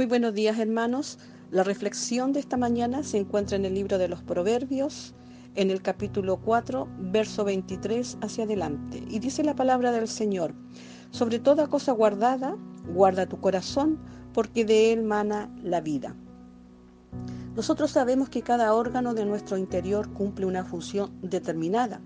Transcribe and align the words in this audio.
Muy 0.00 0.06
buenos 0.06 0.32
días 0.32 0.58
hermanos. 0.58 1.18
La 1.50 1.62
reflexión 1.62 2.32
de 2.32 2.40
esta 2.40 2.56
mañana 2.56 3.02
se 3.02 3.18
encuentra 3.18 3.58
en 3.58 3.66
el 3.66 3.74
libro 3.74 3.98
de 3.98 4.08
los 4.08 4.22
Proverbios, 4.22 5.14
en 5.56 5.70
el 5.70 5.82
capítulo 5.82 6.38
4, 6.38 6.88
verso 7.12 7.44
23 7.44 8.16
hacia 8.22 8.44
adelante. 8.44 9.04
Y 9.10 9.18
dice 9.18 9.44
la 9.44 9.54
palabra 9.54 9.92
del 9.92 10.08
Señor, 10.08 10.54
sobre 11.10 11.38
toda 11.38 11.66
cosa 11.66 11.92
guardada, 11.92 12.56
guarda 12.94 13.28
tu 13.28 13.40
corazón, 13.40 13.98
porque 14.32 14.64
de 14.64 14.94
él 14.94 15.02
mana 15.02 15.54
la 15.62 15.82
vida. 15.82 16.16
Nosotros 17.54 17.90
sabemos 17.90 18.30
que 18.30 18.40
cada 18.40 18.72
órgano 18.72 19.12
de 19.12 19.26
nuestro 19.26 19.58
interior 19.58 20.10
cumple 20.14 20.46
una 20.46 20.64
función 20.64 21.10
determinada. 21.20 22.00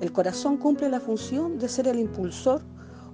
El 0.00 0.12
corazón 0.12 0.56
cumple 0.56 0.88
la 0.88 1.00
función 1.00 1.58
de 1.58 1.68
ser 1.68 1.88
el 1.88 1.98
impulsor 1.98 2.62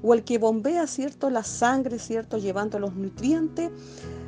o 0.04 0.12
el 0.12 0.22
que 0.22 0.36
bombea, 0.36 0.86
¿cierto?, 0.86 1.30
la 1.30 1.42
sangre, 1.42 1.98
¿cierto?, 1.98 2.36
llevando 2.36 2.78
los 2.78 2.94
nutrientes 2.94 3.70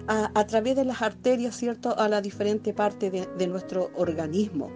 a, 0.08 0.46
través 0.46 0.74
de 0.74 0.86
las 0.86 1.02
arterias, 1.02 1.54
¿cierto?, 1.54 1.98
a 1.98 2.08
la 2.08 2.22
diferente 2.22 2.72
parte 2.72 3.10
de, 3.10 3.46
nuestro 3.46 3.90
organismo. 3.94 4.70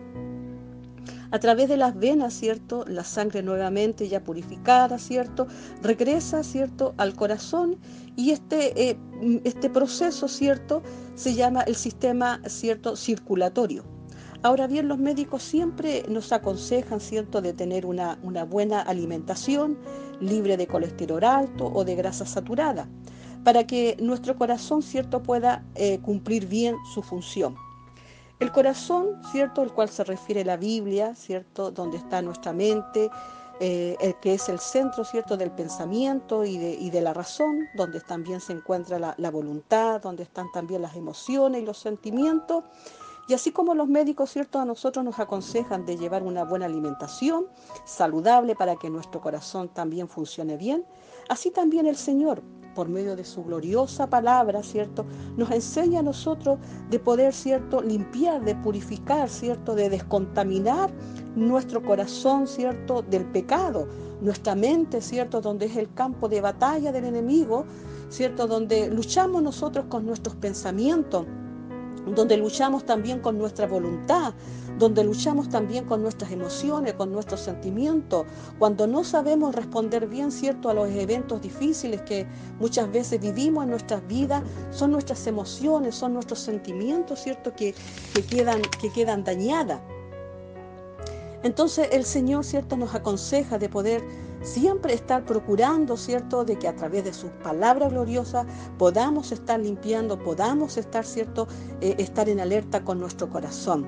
A 1.30 1.38
través 1.38 1.68
de 1.68 1.76
las 1.76 1.96
venas, 1.96 2.34
¿cierto? 2.34 2.84
La 2.88 3.04
sangre 3.04 3.40
nuevamente 3.42 4.08
ya 4.08 4.22
purificada, 4.22 4.98
¿cierto? 4.98 5.46
Regresa, 5.80 6.42
¿cierto? 6.42 6.92
Al 6.96 7.14
corazón 7.14 7.78
y 8.16 8.32
este, 8.32 8.90
eh, 8.90 8.98
este 9.44 9.70
proceso, 9.70 10.26
¿cierto? 10.26 10.82
Se 11.14 11.34
llama 11.34 11.62
el 11.62 11.76
sistema, 11.76 12.42
¿cierto? 12.46 12.96
Circulatorio. 12.96 13.84
Ahora 14.42 14.66
bien, 14.66 14.88
los 14.88 14.98
médicos 14.98 15.42
siempre 15.42 16.04
nos 16.08 16.32
aconsejan, 16.32 17.00
¿cierto?, 17.00 17.42
de 17.42 17.52
tener 17.52 17.84
una, 17.84 18.16
buena 18.48 18.80
alimentación, 18.80 19.78
libre 20.20 20.56
de 20.56 20.66
colesterol 20.66 21.24
alto 21.24 21.66
o 21.66 21.84
de 21.84 21.94
grasa 21.94 22.26
saturada, 22.26 22.88
para 23.44 23.66
que 23.66 23.96
nuestro 24.00 24.36
corazón, 24.36 24.82
¿cierto?, 24.82 25.22
pueda 25.22 25.64
eh, 25.74 25.98
cumplir 26.00 26.46
bien 26.46 26.76
su 26.94 27.02
función. 27.02 27.56
El 28.38 28.52
corazón, 28.52 29.20
¿cierto?, 29.32 29.62
al 29.62 29.72
cual 29.72 29.88
se 29.88 30.04
refiere 30.04 30.44
la 30.44 30.56
Biblia, 30.56 31.14
¿cierto?, 31.14 31.70
donde 31.70 31.98
está 31.98 32.22
nuestra 32.22 32.52
mente, 32.52 33.10
eh, 33.60 33.96
el 34.00 34.14
que 34.20 34.34
es 34.34 34.48
el 34.48 34.58
centro, 34.58 35.04
¿cierto?, 35.04 35.36
del 35.36 35.50
pensamiento 35.50 36.44
y 36.44 36.56
de, 36.90 37.00
la 37.00 37.12
razón, 37.12 37.68
donde 37.74 38.00
también 38.00 38.40
se 38.40 38.52
encuentra 38.52 39.14
la 39.16 39.30
voluntad, 39.30 40.00
donde 40.00 40.22
están 40.22 40.50
también 40.52 40.82
las 40.82 40.96
emociones 40.96 41.62
y 41.62 41.66
los 41.66 41.78
sentimientos 41.78 42.64
y 43.30 43.34
así 43.34 43.52
como 43.52 43.76
los 43.76 43.86
médicos, 43.86 44.32
¿cierto? 44.32 44.58
A 44.58 44.64
nosotros 44.64 45.04
nos 45.04 45.20
aconsejan 45.20 45.86
de 45.86 45.96
llevar 45.96 46.24
una 46.24 46.42
buena 46.42 46.66
alimentación 46.66 47.46
saludable 47.84 48.56
para 48.56 48.74
que 48.74 48.90
nuestro 48.90 49.20
corazón 49.20 49.68
también 49.68 50.08
funcione 50.08 50.56
bien, 50.56 50.84
así 51.28 51.52
también 51.52 51.86
el 51.86 51.94
Señor, 51.94 52.42
por 52.74 52.88
medio 52.88 53.14
de 53.14 53.24
su 53.24 53.44
gloriosa 53.44 54.08
palabra, 54.08 54.64
¿cierto? 54.64 55.06
Nos 55.36 55.48
enseña 55.52 56.00
a 56.00 56.02
nosotros 56.02 56.58
de 56.90 56.98
poder, 56.98 57.32
¿cierto? 57.32 57.80
Limpiar, 57.80 58.44
de 58.44 58.56
purificar, 58.56 59.28
¿cierto? 59.28 59.76
De 59.76 59.88
descontaminar 59.88 60.90
nuestro 61.36 61.84
corazón, 61.84 62.48
¿cierto? 62.48 63.02
Del 63.02 63.26
pecado, 63.26 63.86
nuestra 64.20 64.56
mente, 64.56 65.00
¿cierto? 65.00 65.40
Donde 65.40 65.66
es 65.66 65.76
el 65.76 65.94
campo 65.94 66.28
de 66.28 66.40
batalla 66.40 66.90
del 66.90 67.04
enemigo, 67.04 67.64
¿cierto? 68.08 68.48
Donde 68.48 68.90
luchamos 68.90 69.40
nosotros 69.40 69.84
con 69.88 70.04
nuestros 70.04 70.34
pensamientos 70.34 71.26
donde 72.06 72.36
luchamos 72.36 72.84
también 72.84 73.20
con 73.20 73.38
nuestra 73.38 73.66
voluntad, 73.66 74.34
donde 74.78 75.04
luchamos 75.04 75.48
también 75.48 75.84
con 75.84 76.02
nuestras 76.02 76.30
emociones, 76.32 76.94
con 76.94 77.12
nuestros 77.12 77.40
sentimientos, 77.40 78.26
cuando 78.58 78.86
no 78.86 79.04
sabemos 79.04 79.54
responder 79.54 80.06
bien, 80.06 80.32
cierto, 80.32 80.70
a 80.70 80.74
los 80.74 80.88
eventos 80.90 81.40
difíciles 81.42 82.00
que 82.02 82.26
muchas 82.58 82.90
veces 82.90 83.20
vivimos 83.20 83.64
en 83.64 83.70
nuestras 83.70 84.06
vidas, 84.06 84.42
son 84.70 84.92
nuestras 84.92 85.26
emociones, 85.26 85.94
son 85.94 86.14
nuestros 86.14 86.40
sentimientos, 86.40 87.20
cierto, 87.20 87.54
que, 87.54 87.74
que 88.14 88.24
quedan, 88.24 88.62
que 88.80 88.90
quedan 88.90 89.22
dañadas. 89.24 89.80
Entonces 91.42 91.88
el 91.92 92.04
Señor, 92.04 92.44
cierto, 92.44 92.76
nos 92.76 92.94
aconseja 92.94 93.58
de 93.58 93.68
poder 93.68 94.02
siempre 94.42 94.94
estar 94.94 95.24
procurando, 95.24 95.96
¿cierto?, 95.96 96.44
de 96.44 96.58
que 96.58 96.68
a 96.68 96.74
través 96.74 97.04
de 97.04 97.12
sus 97.12 97.30
palabras 97.42 97.90
gloriosas 97.90 98.46
podamos 98.78 99.32
estar 99.32 99.60
limpiando, 99.60 100.18
podamos 100.18 100.76
estar, 100.76 101.04
¿cierto?, 101.04 101.48
eh, 101.80 101.94
estar 101.98 102.28
en 102.28 102.40
alerta 102.40 102.84
con 102.84 103.00
nuestro 103.00 103.28
corazón. 103.28 103.86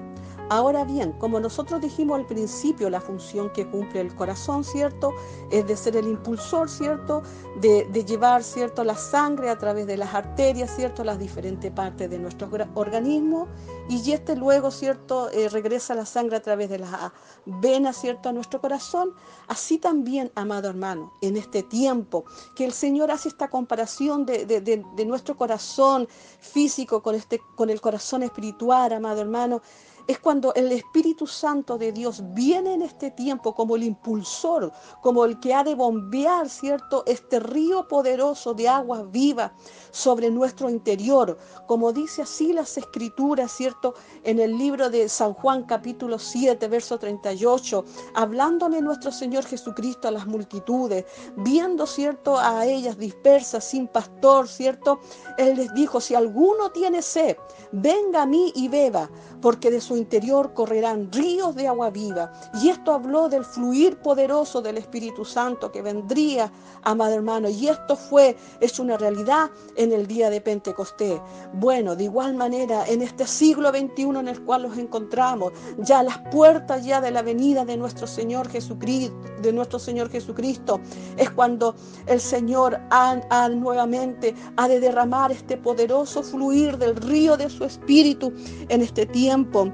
Ahora 0.50 0.84
bien, 0.84 1.12
como 1.12 1.40
nosotros 1.40 1.80
dijimos 1.80 2.18
al 2.18 2.26
principio, 2.26 2.90
la 2.90 3.00
función 3.00 3.50
que 3.50 3.66
cumple 3.66 4.00
el 4.00 4.14
corazón, 4.14 4.64
¿cierto? 4.64 5.12
Es 5.50 5.66
de 5.66 5.76
ser 5.76 5.96
el 5.96 6.06
impulsor, 6.06 6.68
¿cierto? 6.68 7.22
De, 7.60 7.86
llevar, 8.04 8.42
¿cierto? 8.42 8.84
La 8.84 8.96
sangre 8.96 9.48
a 9.48 9.56
través 9.56 9.86
de 9.86 9.96
las 9.96 10.14
arterias, 10.14 10.74
¿cierto? 10.74 11.04
Las 11.04 11.18
diferentes 11.18 11.70
partes 11.72 12.10
de 12.10 12.18
nuestro 12.18 12.48
organismo. 12.74 13.48
Y 13.88 14.12
este 14.12 14.36
luego, 14.36 14.70
¿cierto? 14.70 15.30
Eh, 15.30 15.48
regresa 15.48 15.94
la 15.94 16.04
sangre 16.04 16.36
a 16.36 16.42
través 16.42 16.68
de 16.68 16.80
las 16.80 17.12
venas, 17.46 17.96
¿cierto? 17.96 18.28
A 18.28 18.32
nuestro 18.32 18.60
corazón. 18.60 19.14
Así 19.48 19.78
también, 19.78 20.30
amado 20.34 20.68
hermano, 20.68 21.12
en 21.22 21.36
este 21.36 21.62
tiempo 21.62 22.24
que 22.54 22.64
el 22.64 22.72
Señor 22.72 23.10
hace 23.10 23.28
esta 23.28 23.48
comparación 23.48 24.26
de, 24.26 24.44
de 24.44 25.04
nuestro 25.06 25.36
corazón 25.36 26.08
físico 26.40 27.02
con, 27.02 27.14
este, 27.14 27.40
con 27.54 27.70
el 27.70 27.80
corazón 27.80 28.22
espiritual, 28.22 28.92
amado 28.92 29.20
hermano, 29.20 29.62
es 30.06 30.18
cuando 30.18 30.52
el 30.54 30.72
Espíritu 30.72 31.26
Santo 31.26 31.78
de 31.78 31.92
Dios 31.92 32.22
viene 32.34 32.74
en 32.74 32.82
este 32.82 33.10
tiempo 33.10 33.54
como 33.54 33.76
el 33.76 33.82
impulsor, 33.82 34.72
como 35.00 35.24
el 35.24 35.38
que 35.40 35.54
ha 35.54 35.64
de 35.64 35.74
bombear, 35.74 36.48
¿cierto? 36.48 37.02
Este 37.06 37.40
río 37.40 37.86
poderoso 37.88 38.54
de 38.54 38.68
agua 38.68 39.02
viva 39.02 39.54
sobre 39.90 40.30
nuestro 40.30 40.70
interior, 40.70 41.38
como 41.66 41.92
dice 41.92 42.22
así 42.22 42.52
las 42.52 42.76
escrituras, 42.78 43.52
¿cierto? 43.52 43.94
En 44.24 44.38
el 44.40 44.56
libro 44.56 44.90
de 44.90 45.08
San 45.08 45.34
Juan 45.34 45.64
capítulo 45.64 46.18
7, 46.18 46.66
verso 46.68 46.98
38, 46.98 47.84
hablándole 48.14 48.80
nuestro 48.80 49.12
Señor 49.12 49.44
Jesucristo 49.44 50.08
a 50.08 50.12
las 50.12 50.26
multitudes, 50.26 51.04
viendo, 51.36 51.86
¿cierto? 51.86 52.38
A 52.38 52.66
ellas 52.66 52.98
dispersas, 52.98 53.64
sin 53.64 53.88
pastor, 53.88 54.48
¿cierto? 54.48 55.00
Él 55.38 55.56
les 55.56 55.72
dijo, 55.74 56.00
si 56.00 56.14
alguno 56.14 56.70
tiene 56.70 57.02
sed, 57.02 57.36
venga 57.72 58.22
a 58.22 58.26
mí 58.26 58.52
y 58.54 58.68
beba, 58.68 59.10
porque 59.40 59.70
de 59.70 59.80
su 59.80 59.91
interior 59.96 60.52
correrán 60.54 61.10
ríos 61.12 61.54
de 61.54 61.68
agua 61.68 61.90
viva. 61.90 62.32
Y 62.62 62.68
esto 62.68 62.92
habló 62.92 63.28
del 63.28 63.44
fluir 63.44 63.98
poderoso 63.98 64.62
del 64.62 64.78
Espíritu 64.78 65.24
Santo 65.24 65.70
que 65.70 65.82
vendría, 65.82 66.50
amado 66.82 67.14
hermano. 67.14 67.48
Y 67.48 67.68
esto 67.68 67.96
fue, 67.96 68.36
es 68.60 68.78
una 68.78 68.96
realidad 68.96 69.50
en 69.76 69.92
el 69.92 70.06
día 70.06 70.30
de 70.30 70.40
Pentecostés. 70.40 71.20
Bueno, 71.54 71.96
de 71.96 72.04
igual 72.04 72.34
manera, 72.34 72.86
en 72.86 73.02
este 73.02 73.26
siglo 73.26 73.70
XXI 73.70 74.02
en 74.02 74.28
el 74.28 74.42
cual 74.42 74.62
nos 74.62 74.78
encontramos, 74.78 75.52
ya 75.78 76.02
las 76.02 76.18
puertas 76.30 76.84
ya 76.84 77.00
de 77.00 77.10
la 77.10 77.22
venida 77.22 77.64
de 77.64 77.76
nuestro 77.76 78.06
Señor 78.06 78.48
Jesucristo, 78.48 79.14
de 79.40 79.52
nuestro 79.52 79.78
Señor 79.78 80.10
Jesucristo, 80.10 80.80
es 81.16 81.30
cuando 81.30 81.74
el 82.06 82.20
Señor 82.20 82.80
ha, 82.90 83.48
nuevamente 83.48 84.34
ha 84.56 84.68
de 84.68 84.80
derramar 84.80 85.32
este 85.32 85.56
poderoso 85.56 86.22
fluir 86.22 86.78
del 86.78 86.96
río 86.96 87.36
de 87.36 87.50
su 87.50 87.64
Espíritu 87.64 88.32
en 88.68 88.82
este 88.82 89.06
tiempo. 89.06 89.70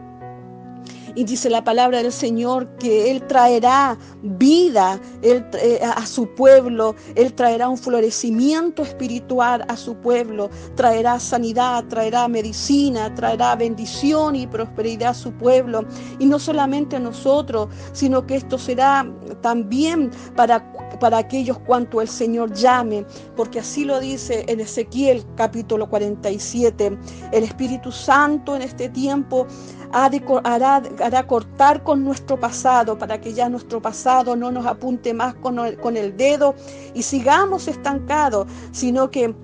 Y 1.15 1.25
dice 1.25 1.51
la 1.51 1.65
palabra 1.65 2.03
del 2.03 2.13
Señor 2.13 2.69
que 2.77 3.11
Él 3.11 3.27
traerá 3.27 3.97
vida 4.23 5.01
eh, 5.23 5.81
a 5.83 6.07
su 6.07 6.35
pueblo, 6.35 6.95
Él 7.15 7.33
traerá 7.35 7.69
un 7.69 7.79
florecimiento 7.79 8.83
espiritual 8.83 9.65
a 9.69 9.77
su 9.77 9.97
pueblo, 9.97 10.51
traerá 10.75 11.19
sanidad, 11.21 11.85
traerá 11.89 12.29
medicina, 12.29 13.15
traerá 13.15 13.57
bendición 13.57 14.37
y 14.37 14.47
prosperidad 14.47 15.11
a 15.11 15.15
su 15.15 15.33
pueblo. 15.33 15.85
Y 16.19 16.27
no 16.27 16.39
solamente 16.39 16.97
a 16.97 17.01
nosotros, 17.01 17.69
sino 17.93 18.27
que 18.27 18.37
esto 18.37 18.59
será 18.59 19.07
también 19.41 20.11
para 20.37 20.73
para 21.01 21.19
aquellos 21.19 21.59
cuanto 21.59 22.01
el 22.01 22.09
Señor 22.09 22.53
llame, 22.55 23.05
porque 23.37 23.61
así 23.61 23.85
lo 23.85 24.01
dice 24.01 24.45
en 24.49 24.61
Ezequiel 24.61 25.25
capítulo 25.37 25.89
47. 25.89 26.99
El 27.33 27.45
Espíritu 27.45 27.93
Santo 27.93 28.57
en 28.57 28.63
este 28.63 28.89
tiempo 28.89 29.47
hará, 29.93 31.27
cortar 31.27 31.83
con 31.83 32.05
nuestro 32.05 32.39
pasado 32.39 32.99
para 32.99 33.21
que 33.21 33.33
ya 33.33 33.49
nuestro 33.49 33.81
pasado 33.81 34.37
no 34.37 34.51
nos 34.51 34.67
apunte 34.67 35.15
más 35.15 35.35
con 35.35 35.59
el, 35.59 35.79
con 35.79 35.97
el 35.97 36.17
dedo 36.17 36.55
y 36.95 37.03
sigamos 37.03 37.69
estancados, 37.69 38.47
sino 38.73 39.11
que 39.11 39.35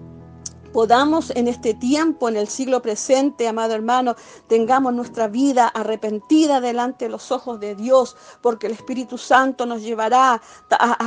podamos 0.74 1.30
en 1.36 1.46
este 1.46 1.72
tiempo, 1.72 2.28
en 2.28 2.36
el 2.36 2.48
siglo 2.48 2.82
presente, 2.82 3.46
amado 3.46 3.74
hermano, 3.74 4.16
tengamos 4.48 4.92
nuestra 4.92 5.28
vida 5.28 5.68
arrepentida 5.68 6.60
delante 6.60 7.04
de 7.04 7.12
los 7.12 7.30
ojos 7.30 7.60
de 7.60 7.76
Dios, 7.76 8.16
porque 8.42 8.66
el 8.66 8.72
Espíritu 8.72 9.16
Santo 9.16 9.66
nos 9.66 9.82
llevará 9.82 10.42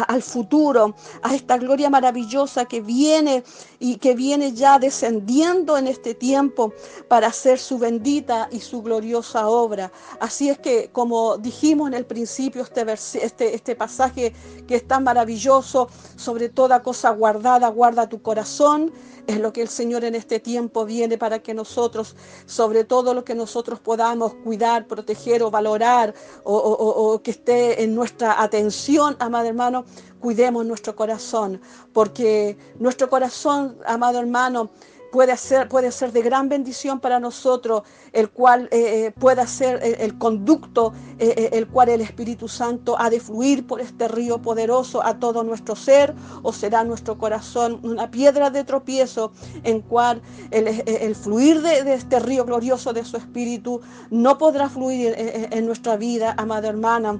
al 0.07 0.23
futuro, 0.23 0.95
a 1.21 1.35
esta 1.35 1.57
gloria 1.57 1.89
maravillosa 1.89 2.63
que 2.63 2.79
viene 2.79 3.43
y 3.77 3.97
que 3.97 4.15
viene 4.15 4.53
ya 4.53 4.79
descendiendo 4.79 5.77
en 5.77 5.87
este 5.87 6.15
tiempo 6.15 6.71
para 7.09 7.27
hacer 7.27 7.59
su 7.59 7.77
bendita 7.77 8.47
y 8.49 8.61
su 8.61 8.81
gloriosa 8.81 9.49
obra. 9.49 9.91
Así 10.21 10.47
es 10.49 10.59
que, 10.59 10.91
como 10.93 11.37
dijimos 11.37 11.89
en 11.89 11.93
el 11.93 12.05
principio, 12.05 12.61
este, 12.61 12.85
este, 13.21 13.53
este 13.53 13.75
pasaje 13.75 14.33
que 14.65 14.75
es 14.75 14.87
tan 14.87 15.03
maravilloso, 15.03 15.89
sobre 16.15 16.47
toda 16.47 16.81
cosa 16.83 17.09
guardada, 17.09 17.67
guarda 17.67 18.07
tu 18.07 18.21
corazón, 18.21 18.93
es 19.27 19.39
lo 19.39 19.51
que 19.51 19.56
el 19.61 19.67
Señor 19.69 20.03
en 20.03 20.15
este 20.15 20.39
tiempo 20.39 20.85
viene 20.85 21.17
para 21.17 21.39
que 21.39 21.53
nosotros, 21.53 22.15
sobre 22.45 22.83
todo 22.83 23.13
lo 23.13 23.23
que 23.23 23.35
nosotros 23.35 23.79
podamos 23.79 24.33
cuidar, 24.43 24.87
proteger 24.87 25.43
o 25.43 25.51
valorar 25.51 26.13
o, 26.43 27.21
que 27.23 27.31
esté 27.31 27.83
en 27.83 27.95
nuestra 27.95 28.41
atención, 28.41 29.15
amado 29.19 29.47
hermano, 29.47 29.85
cuidemos 30.19 30.65
nuestro 30.65 30.95
corazón, 30.95 31.61
porque 31.93 32.57
nuestro 32.79 33.09
corazón, 33.09 33.77
amado 33.85 34.19
hermano, 34.19 34.69
puede 35.11 35.35
ser, 35.37 35.67
puede 35.67 35.91
ser 35.91 36.11
de 36.11 36.21
gran 36.21 36.49
bendición 36.49 36.99
para 36.99 37.19
nosotros, 37.19 37.83
el 38.13 38.29
cual 38.29 38.67
eh, 38.71 39.07
eh, 39.07 39.13
pueda 39.17 39.47
ser 39.47 39.79
el, 39.83 40.17
conducto, 40.17 40.93
eh, 41.19 41.49
el 41.53 41.67
cual 41.67 41.89
el 41.89 42.01
Espíritu 42.01 42.47
Santo 42.47 42.95
ha 42.99 43.09
de 43.09 43.19
fluir 43.19 43.65
por 43.65 43.81
este 43.81 44.07
río 44.07 44.41
poderoso 44.41 45.03
a 45.03 45.19
todo 45.19 45.43
nuestro 45.43 45.75
ser, 45.75 46.13
o 46.43 46.53
será 46.53 46.83
nuestro 46.83 47.17
corazón 47.17 47.79
una 47.83 48.11
piedra 48.11 48.49
de 48.49 48.63
tropiezo 48.63 49.31
en 49.63 49.81
cual 49.81 50.21
el, 50.51 51.15
fluir 51.15 51.61
de, 51.61 51.93
este 51.93 52.19
río 52.19 52.45
glorioso 52.45 52.93
de 52.93 53.03
su 53.03 53.17
Espíritu 53.17 53.81
no 54.09 54.37
podrá 54.37 54.69
fluir 54.69 55.13
en 55.17 55.65
nuestra 55.65 55.97
vida, 55.97 56.33
amada 56.37 56.69
hermana 56.69 57.19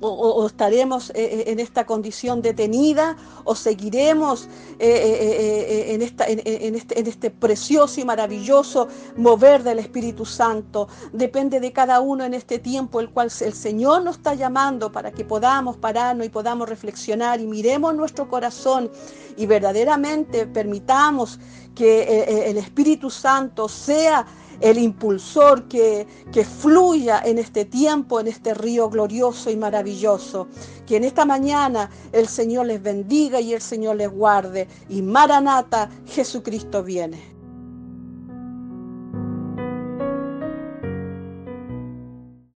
o, 0.00 0.46
estaremos 0.46 1.10
eh, 1.10 1.14
eh, 1.16 1.44
en 1.48 1.60
esta 1.60 1.86
condición 1.86 2.42
detenida 2.42 3.16
o 3.44 3.54
seguiremos 3.54 4.48
eh, 4.78 5.86
en, 5.94 6.02
esta, 6.02 6.26
en, 6.26 6.74
este, 6.74 6.98
en 6.98 7.06
este 7.06 7.30
precioso 7.30 8.00
y 8.00 8.04
maravilloso 8.04 8.88
mover 9.16 9.62
del 9.62 9.78
Espíritu 9.78 10.24
Santo. 10.24 10.88
Depende 11.12 11.60
de 11.60 11.72
cada 11.72 12.00
uno 12.00 12.24
en 12.24 12.34
este 12.34 12.58
tiempo 12.58 13.00
el 13.00 13.10
cual 13.10 13.30
el 13.40 13.52
Señor 13.52 14.04
nos 14.04 14.16
está 14.16 14.34
llamando 14.34 14.90
para 14.92 15.10
que 15.12 15.24
podamos 15.24 15.76
pararnos 15.76 16.26
y 16.26 16.30
podamos 16.30 16.68
reflexionar 16.68 17.40
y 17.40 17.46
miremos 17.46 17.94
nuestro 17.94 18.28
corazón 18.28 18.90
y 19.36 19.46
verdaderamente 19.46 20.46
permitamos 20.46 21.38
que 21.74 22.48
el 22.50 22.56
Espíritu 22.56 23.08
Santo 23.08 23.68
sea 23.68 24.26
el 24.60 24.78
impulsor 24.78 25.68
que, 25.68 26.06
que 26.32 26.44
fluya 26.44 27.20
en 27.24 27.38
este 27.38 27.64
tiempo, 27.64 28.20
en 28.20 28.28
este 28.28 28.54
río 28.54 28.90
glorioso 28.90 29.50
y 29.50 29.56
maravilloso. 29.56 30.48
Que 30.86 30.96
en 30.96 31.04
esta 31.04 31.24
mañana 31.24 31.90
el 32.12 32.28
Señor 32.28 32.66
les 32.66 32.82
bendiga 32.82 33.40
y 33.40 33.54
el 33.54 33.60
Señor 33.60 33.96
les 33.96 34.10
guarde. 34.10 34.68
Y 34.88 35.02
Maranata, 35.02 35.90
Jesucristo 36.06 36.82
viene. 36.82 37.37